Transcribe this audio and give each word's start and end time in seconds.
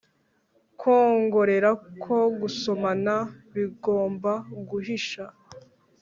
kwongorera 0.79 1.69
ko 2.03 2.17
gusomana 2.39 3.15
bigomba 3.55 4.31
guhisha! 4.69 5.23